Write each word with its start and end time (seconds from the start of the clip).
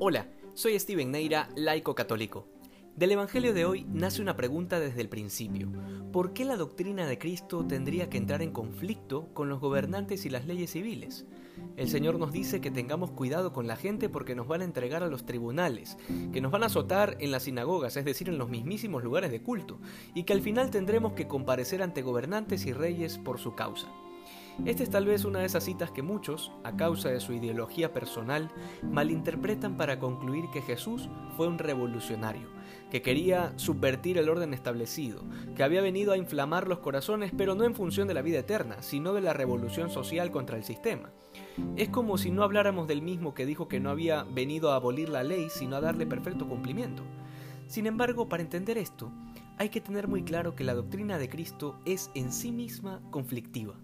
Hola, 0.00 0.28
soy 0.54 0.78
Steven 0.78 1.10
Neira, 1.10 1.48
laico 1.56 1.96
católico. 1.96 2.46
Del 2.94 3.10
Evangelio 3.10 3.52
de 3.52 3.64
hoy 3.64 3.84
nace 3.92 4.22
una 4.22 4.36
pregunta 4.36 4.78
desde 4.78 5.00
el 5.00 5.08
principio. 5.08 5.72
¿Por 6.12 6.32
qué 6.32 6.44
la 6.44 6.56
doctrina 6.56 7.04
de 7.04 7.18
Cristo 7.18 7.66
tendría 7.66 8.08
que 8.08 8.16
entrar 8.16 8.40
en 8.40 8.52
conflicto 8.52 9.34
con 9.34 9.48
los 9.48 9.58
gobernantes 9.58 10.24
y 10.24 10.30
las 10.30 10.46
leyes 10.46 10.70
civiles? 10.70 11.26
El 11.76 11.88
Señor 11.88 12.16
nos 12.20 12.30
dice 12.30 12.60
que 12.60 12.70
tengamos 12.70 13.10
cuidado 13.10 13.52
con 13.52 13.66
la 13.66 13.74
gente 13.74 14.08
porque 14.08 14.36
nos 14.36 14.46
van 14.46 14.60
a 14.60 14.66
entregar 14.66 15.02
a 15.02 15.08
los 15.08 15.26
tribunales, 15.26 15.98
que 16.32 16.40
nos 16.40 16.52
van 16.52 16.62
a 16.62 16.66
azotar 16.66 17.16
en 17.18 17.32
las 17.32 17.42
sinagogas, 17.42 17.96
es 17.96 18.04
decir, 18.04 18.28
en 18.28 18.38
los 18.38 18.48
mismísimos 18.48 19.02
lugares 19.02 19.32
de 19.32 19.42
culto, 19.42 19.80
y 20.14 20.22
que 20.22 20.32
al 20.32 20.42
final 20.42 20.70
tendremos 20.70 21.14
que 21.14 21.26
comparecer 21.26 21.82
ante 21.82 22.02
gobernantes 22.02 22.66
y 22.66 22.72
reyes 22.72 23.18
por 23.18 23.40
su 23.40 23.56
causa. 23.56 23.88
Esta 24.64 24.82
es 24.82 24.90
tal 24.90 25.06
vez 25.06 25.24
una 25.24 25.38
de 25.38 25.46
esas 25.46 25.64
citas 25.64 25.92
que 25.92 26.02
muchos, 26.02 26.50
a 26.64 26.76
causa 26.76 27.10
de 27.10 27.20
su 27.20 27.32
ideología 27.32 27.92
personal, 27.92 28.50
malinterpretan 28.82 29.76
para 29.76 30.00
concluir 30.00 30.46
que 30.52 30.62
Jesús 30.62 31.08
fue 31.36 31.46
un 31.46 31.58
revolucionario, 31.58 32.48
que 32.90 33.00
quería 33.00 33.52
subvertir 33.56 34.18
el 34.18 34.28
orden 34.28 34.52
establecido, 34.52 35.22
que 35.54 35.62
había 35.62 35.80
venido 35.80 36.12
a 36.12 36.16
inflamar 36.16 36.66
los 36.66 36.80
corazones, 36.80 37.32
pero 37.36 37.54
no 37.54 37.64
en 37.64 37.76
función 37.76 38.08
de 38.08 38.14
la 38.14 38.22
vida 38.22 38.40
eterna, 38.40 38.82
sino 38.82 39.14
de 39.14 39.20
la 39.20 39.32
revolución 39.32 39.90
social 39.90 40.32
contra 40.32 40.56
el 40.56 40.64
sistema. 40.64 41.12
Es 41.76 41.88
como 41.88 42.18
si 42.18 42.32
no 42.32 42.42
habláramos 42.42 42.88
del 42.88 43.00
mismo 43.00 43.34
que 43.34 43.46
dijo 43.46 43.68
que 43.68 43.78
no 43.78 43.90
había 43.90 44.24
venido 44.24 44.72
a 44.72 44.76
abolir 44.76 45.08
la 45.08 45.22
ley, 45.22 45.48
sino 45.50 45.76
a 45.76 45.80
darle 45.80 46.04
perfecto 46.04 46.48
cumplimiento. 46.48 47.04
Sin 47.68 47.86
embargo, 47.86 48.28
para 48.28 48.42
entender 48.42 48.76
esto, 48.76 49.12
hay 49.56 49.68
que 49.68 49.80
tener 49.80 50.08
muy 50.08 50.24
claro 50.24 50.56
que 50.56 50.64
la 50.64 50.74
doctrina 50.74 51.16
de 51.16 51.28
Cristo 51.28 51.78
es 51.84 52.10
en 52.14 52.32
sí 52.32 52.50
misma 52.50 53.00
conflictiva. 53.10 53.76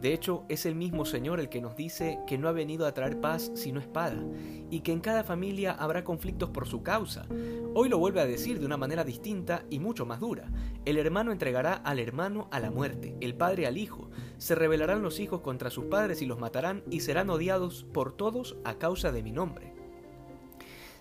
De 0.00 0.12
hecho, 0.12 0.44
es 0.48 0.66
el 0.66 0.74
mismo 0.74 1.04
Señor 1.04 1.40
el 1.40 1.48
que 1.48 1.60
nos 1.60 1.76
dice 1.76 2.18
que 2.26 2.38
no 2.38 2.48
ha 2.48 2.52
venido 2.52 2.86
a 2.86 2.92
traer 2.92 3.20
paz 3.20 3.50
sino 3.54 3.80
espada, 3.80 4.22
y 4.70 4.80
que 4.80 4.92
en 4.92 5.00
cada 5.00 5.24
familia 5.24 5.72
habrá 5.72 6.04
conflictos 6.04 6.50
por 6.50 6.66
su 6.66 6.82
causa. 6.82 7.26
Hoy 7.74 7.88
lo 7.88 7.98
vuelve 7.98 8.20
a 8.20 8.26
decir 8.26 8.60
de 8.60 8.66
una 8.66 8.76
manera 8.76 9.04
distinta 9.04 9.64
y 9.70 9.78
mucho 9.78 10.06
más 10.06 10.20
dura. 10.20 10.50
El 10.84 10.98
hermano 10.98 11.32
entregará 11.32 11.74
al 11.74 11.98
hermano 11.98 12.48
a 12.50 12.60
la 12.60 12.70
muerte, 12.70 13.16
el 13.20 13.34
padre 13.34 13.66
al 13.66 13.78
hijo. 13.78 14.10
Se 14.38 14.54
rebelarán 14.54 15.02
los 15.02 15.20
hijos 15.20 15.40
contra 15.40 15.70
sus 15.70 15.84
padres 15.84 16.22
y 16.22 16.26
los 16.26 16.38
matarán 16.38 16.82
y 16.90 17.00
serán 17.00 17.30
odiados 17.30 17.84
por 17.92 18.16
todos 18.16 18.56
a 18.64 18.74
causa 18.74 19.12
de 19.12 19.22
mi 19.22 19.32
nombre. 19.32 19.81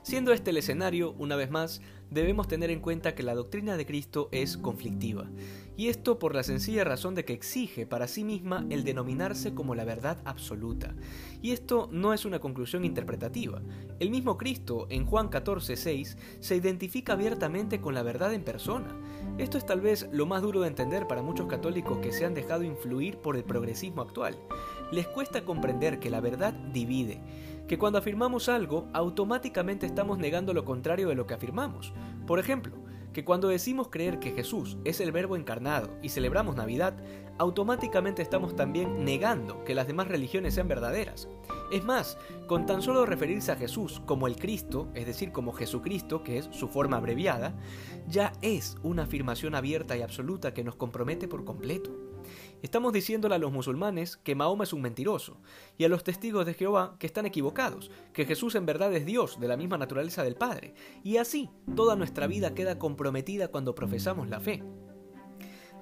Siendo 0.04 0.34
este 0.34 0.50
el 0.50 0.58
escenario, 0.58 1.14
una 1.20 1.36
vez 1.36 1.52
más, 1.52 1.80
debemos 2.10 2.48
tener 2.48 2.72
en 2.72 2.80
cuenta 2.80 3.14
que 3.14 3.22
la 3.22 3.36
doctrina 3.36 3.78
de 3.78 3.86
Cristo 3.86 4.30
es 4.32 4.58
conflictiva, 4.58 5.30
y 5.78 5.90
esto 5.90 6.18
por 6.18 6.34
la 6.34 6.42
sencilla 6.42 6.84
razón 6.84 7.14
de 7.14 7.24
que 7.24 7.34
exige 7.34 7.86
para 7.86 8.08
sí 8.08 8.24
misma 8.24 8.66
el 8.72 8.84
denominarse 8.84 9.54
como 9.54 9.76
la 9.76 9.86
verdad 9.86 10.18
absoluta. 10.26 10.96
Y 11.44 11.52
esto 11.52 11.88
no 11.92 12.14
es 12.14 12.26
una 12.26 12.40
conclusión 12.40 12.84
interpretativa. 12.84 13.62
El 14.00 14.10
mismo 14.10 14.40
Cristo, 14.40 14.88
en 14.90 15.06
Juan 15.06 15.30
14:6, 15.30 16.18
se 16.40 16.56
identifica 16.56 17.14
abiertamente 17.14 17.80
con 17.80 17.94
la 17.94 18.02
verdad 18.02 18.34
en 18.34 18.44
persona. 18.44 18.96
Esto 19.38 19.60
es 19.60 19.66
tal 19.68 19.82
vez 19.82 20.10
lo 20.12 20.26
más 20.26 20.42
duro 20.42 20.62
de 20.62 20.68
entender 20.68 21.08
para 21.08 21.22
muchos 21.22 21.46
católicos 21.46 22.00
que 22.00 22.12
se 22.12 22.26
han 22.26 22.34
dejado 22.34 22.64
influir 22.64 23.18
por 23.18 23.36
el 23.38 23.44
progresismo 23.44 24.02
actual. 24.02 24.36
Les 24.92 25.08
cuesta 25.08 25.46
comprender 25.46 26.00
que 26.00 26.10
la 26.10 26.20
verdad 26.22 26.54
divide 26.54 27.22
que 27.72 27.78
cuando 27.78 28.00
afirmamos 28.00 28.50
algo, 28.50 28.90
automáticamente 28.92 29.86
estamos 29.86 30.18
negando 30.18 30.54
lo 30.54 30.66
contrario 30.66 31.08
de 31.08 31.16
lo 31.16 31.26
que 31.26 31.36
afirmamos. 31.36 31.94
Por 32.28 32.38
ejemplo, 32.38 32.76
que 33.14 33.24
cuando 33.24 33.48
decimos 33.48 33.88
creer 33.88 34.20
que 34.20 34.32
Jesús 34.32 34.78
es 34.84 35.00
el 35.00 35.14
Verbo 35.14 35.38
encarnado 35.38 35.90
y 36.02 36.10
celebramos 36.10 36.58
Navidad, 36.58 36.98
automáticamente 37.38 38.22
estamos 38.22 38.58
también 38.58 39.06
negando 39.06 39.64
que 39.64 39.74
las 39.74 39.88
demás 39.88 40.10
religiones 40.10 40.54
sean 40.54 40.68
verdaderas. 40.68 41.30
Es 41.72 41.86
más, 41.86 42.18
con 42.48 42.66
tan 42.66 42.82
solo 42.82 43.06
referirse 43.06 43.54
a 43.54 43.56
Jesús 43.56 44.02
como 44.06 44.28
el 44.28 44.36
Cristo, 44.36 44.90
es 44.94 45.06
decir, 45.06 45.32
como 45.32 45.54
Jesucristo, 45.54 46.22
que 46.22 46.38
es 46.38 46.50
su 46.52 46.68
forma 46.68 46.98
abreviada, 46.98 47.56
ya 48.10 48.34
es 48.42 48.76
una 48.84 49.04
afirmación 49.04 49.56
abierta 49.56 49.96
y 49.96 50.02
absoluta 50.02 50.54
que 50.54 50.66
nos 50.66 50.76
compromete 50.76 51.30
por 51.30 51.46
completo. 51.46 51.92
Estamos 52.62 52.92
diciéndole 52.92 53.36
a 53.36 53.40
los 53.40 53.54
musulmanes 53.54 54.18
que 54.18 54.36
Mahoma 54.36 54.66
es 54.66 54.74
un 54.74 54.82
mentiroso, 54.82 55.38
y 55.78 55.86
a 55.86 55.90
los 55.90 56.04
testigos 56.04 56.46
de 56.46 56.56
Jehová 56.56 56.98
que 57.00 57.08
están 57.08 57.26
equivocados, 57.26 57.90
que 58.12 58.26
Jesús 58.26 58.56
en 58.56 58.66
verdad 58.66 58.94
es 58.94 59.06
Dios 59.06 59.40
de 59.40 59.48
la 59.48 59.56
misma 59.56 59.78
naturaleza 59.78 60.26
del 60.26 60.36
Padre, 60.36 60.74
y 61.06 61.18
así 61.18 61.50
toda 61.78 61.96
nuestra 61.96 62.28
vida 62.28 62.54
queda 62.54 62.80
comprometida 62.80 63.48
cuando 63.48 63.76
profesamos 63.76 64.28
la 64.28 64.42
fe. 64.42 64.62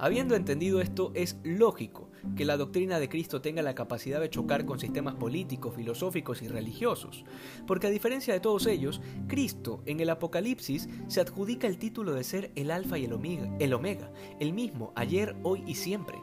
Habiendo 0.02 0.36
entendido 0.36 0.80
esto, 0.80 1.12
es 1.14 1.36
lógico 1.44 2.10
que 2.38 2.46
la 2.46 2.56
doctrina 2.56 3.00
de 3.00 3.10
Cristo 3.10 3.42
tenga 3.42 3.62
la 3.62 3.76
capacidad 3.76 4.22
de 4.22 4.30
chocar 4.30 4.66
con 4.66 4.80
sistemas 4.80 5.16
políticos, 5.16 5.76
filosóficos 5.76 6.42
y 6.42 6.48
religiosos, 6.48 7.26
porque 7.68 7.88
a 7.88 7.90
diferencia 7.90 8.34
de 8.34 8.40
todos 8.40 8.66
ellos, 8.66 9.02
Cristo 9.28 9.84
en 9.86 10.00
el 10.00 10.10
Apocalipsis 10.10 10.88
se 11.08 11.20
adjudica 11.20 11.68
el 11.68 11.78
título 11.78 12.14
de 12.14 12.24
ser 12.24 12.52
el 12.56 12.72
alfa 12.72 12.98
y 12.98 13.06
el 13.06 13.14
omega, 13.14 13.54
el 13.60 13.74
omega, 13.74 14.10
el 14.40 14.54
mismo 14.54 14.94
ayer, 14.96 15.36
hoy 15.44 15.64
y 15.68 15.76
siempre. 15.76 16.18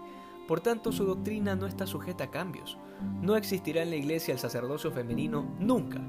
Por 0.46 0.60
tanto, 0.60 0.92
su 0.92 1.04
doctrina 1.04 1.56
no 1.56 1.66
está 1.66 1.86
sujeta 1.86 2.24
a 2.24 2.30
cambios. 2.30 2.78
No 3.20 3.36
existirá 3.36 3.82
en 3.82 3.90
la 3.90 3.96
iglesia 3.96 4.32
el 4.32 4.38
sacerdocio 4.38 4.92
femenino 4.92 5.56
nunca, 5.58 6.00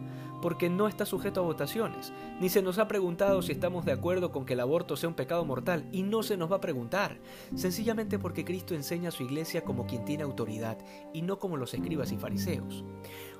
porque 0.41 0.69
no 0.69 0.87
está 0.87 1.05
sujeto 1.05 1.39
a 1.39 1.43
votaciones, 1.43 2.13
ni 2.39 2.49
se 2.49 2.61
nos 2.61 2.77
ha 2.77 2.87
preguntado 2.87 3.41
si 3.41 3.51
estamos 3.51 3.85
de 3.85 3.91
acuerdo 3.91 4.31
con 4.31 4.45
que 4.45 4.53
el 4.53 4.59
aborto 4.59 4.95
sea 4.95 5.09
un 5.09 5.15
pecado 5.15 5.43
mortal, 5.45 5.87
y 5.91 6.03
no 6.03 6.23
se 6.23 6.37
nos 6.37 6.51
va 6.51 6.57
a 6.57 6.61
preguntar, 6.61 7.19
sencillamente 7.55 8.19
porque 8.19 8.45
Cristo 8.45 8.75
enseña 8.75 9.09
a 9.09 9.11
su 9.11 9.23
iglesia 9.23 9.63
como 9.63 9.87
quien 9.87 10.05
tiene 10.05 10.23
autoridad, 10.23 10.77
y 11.13 11.23
no 11.23 11.39
como 11.39 11.57
los 11.57 11.73
escribas 11.73 12.11
y 12.11 12.17
fariseos. 12.17 12.83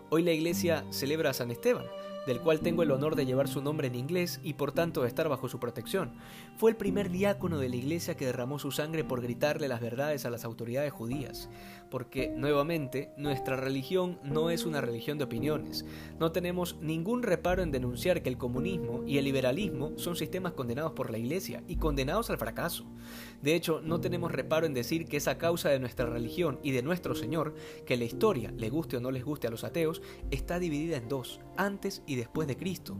Hoy 0.09 0.23
la 0.23 0.31
iglesia 0.31 0.85
celebra 0.89 1.31
a 1.31 1.33
San 1.33 1.51
Esteban, 1.51 1.85
del 2.27 2.41
cual 2.41 2.59
tengo 2.59 2.83
el 2.83 2.91
honor 2.91 3.15
de 3.15 3.25
llevar 3.25 3.47
su 3.47 3.61
nombre 3.61 3.87
en 3.87 3.95
inglés 3.95 4.41
y 4.43 4.53
por 4.53 4.73
tanto 4.73 5.01
de 5.01 5.07
estar 5.07 5.29
bajo 5.29 5.47
su 5.47 5.59
protección. 5.59 6.11
Fue 6.57 6.69
el 6.69 6.77
primer 6.77 7.09
diácono 7.09 7.57
de 7.57 7.69
la 7.69 7.77
iglesia 7.77 8.17
que 8.17 8.25
derramó 8.25 8.59
su 8.59 8.71
sangre 8.71 9.05
por 9.05 9.21
gritarle 9.21 9.67
las 9.67 9.79
verdades 9.79 10.25
a 10.25 10.29
las 10.29 10.43
autoridades 10.43 10.91
judías, 10.91 11.49
porque, 11.89 12.27
nuevamente, 12.27 13.13
nuestra 13.17 13.55
religión 13.55 14.19
no 14.23 14.49
es 14.49 14.65
una 14.65 14.81
religión 14.81 15.17
de 15.17 15.23
opiniones. 15.23 15.85
No 16.19 16.33
tenemos 16.33 16.77
ningún 16.81 17.23
reparo 17.23 17.63
en 17.63 17.71
denunciar 17.71 18.21
que 18.21 18.29
el 18.29 18.37
comunismo 18.37 19.03
y 19.05 19.17
el 19.17 19.23
liberalismo 19.23 19.93
son 19.95 20.17
sistemas 20.17 20.51
condenados 20.51 20.91
por 20.91 21.09
la 21.09 21.17
iglesia 21.17 21.63
y 21.67 21.77
condenados 21.77 22.29
al 22.29 22.37
fracaso. 22.37 22.85
De 23.41 23.55
hecho, 23.55 23.79
no 23.81 24.01
tenemos 24.01 24.33
reparo 24.33 24.65
en 24.65 24.73
decir 24.73 25.05
que 25.05 25.17
es 25.17 25.29
a 25.29 25.37
causa 25.37 25.69
de 25.69 25.79
nuestra 25.79 26.07
religión 26.07 26.59
y 26.61 26.71
de 26.71 26.81
nuestro 26.81 27.15
Señor 27.15 27.55
que 27.85 27.95
la 27.95 28.03
historia, 28.03 28.51
le 28.51 28.69
guste 28.69 28.97
o 28.97 28.99
no 28.99 29.11
les 29.11 29.23
guste 29.23 29.47
a 29.47 29.51
los 29.51 29.63
ateos, 29.63 30.01
está 30.29 30.59
dividida 30.59 30.97
en 30.97 31.07
dos, 31.07 31.39
antes 31.55 32.03
y 32.05 32.16
después 32.17 32.47
de 32.47 32.57
Cristo. 32.57 32.97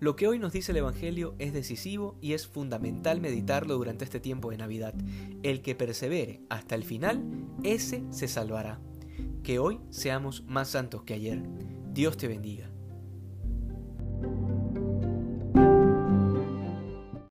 Lo 0.00 0.14
que 0.14 0.28
hoy 0.28 0.38
nos 0.38 0.52
dice 0.52 0.70
el 0.70 0.78
Evangelio 0.78 1.34
es 1.38 1.52
decisivo 1.52 2.16
y 2.20 2.32
es 2.32 2.46
fundamental 2.46 3.20
meditarlo 3.20 3.76
durante 3.76 4.04
este 4.04 4.20
tiempo 4.20 4.50
de 4.50 4.56
Navidad. 4.56 4.94
El 5.42 5.60
que 5.60 5.74
persevere 5.74 6.42
hasta 6.48 6.76
el 6.76 6.84
final, 6.84 7.24
ese 7.64 8.04
se 8.10 8.28
salvará. 8.28 8.80
Que 9.42 9.58
hoy 9.58 9.80
seamos 9.90 10.44
más 10.46 10.68
santos 10.68 11.02
que 11.02 11.14
ayer. 11.14 11.42
Dios 11.92 12.16
te 12.16 12.28
bendiga. 12.28 12.70